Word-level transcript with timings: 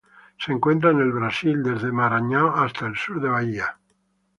Se 0.39 0.51
encuentra 0.51 0.89
en 0.89 0.99
el 0.99 1.11
Brasil: 1.11 1.61
desde 1.61 1.91
Maranhão 1.91 2.51
hasta 2.55 2.87
el 2.87 2.95
sur 2.97 3.21
de 3.21 3.29
Bahía. 3.29 3.77